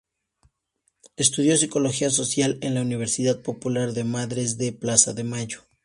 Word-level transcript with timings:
Estudió 1.15 1.55
Psicología 1.55 2.09
social 2.09 2.57
en 2.63 2.73
la 2.73 2.81
Universidad 2.81 3.43
Popular 3.43 3.91
de 3.93 4.03
Madres 4.03 4.57
de 4.57 4.71
Plaza 4.73 5.13
de 5.13 5.23
Mayo. 5.23 5.61